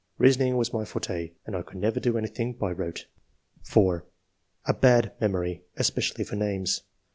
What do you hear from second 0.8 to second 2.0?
forte, and I could never